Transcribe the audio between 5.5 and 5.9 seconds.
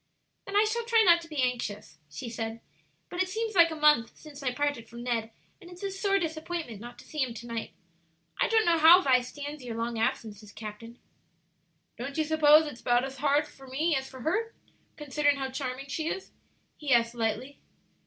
and it's